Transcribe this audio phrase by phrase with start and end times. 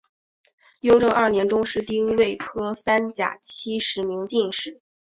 [0.79, 4.81] 雍正二年中式丁未科三甲七十名进士。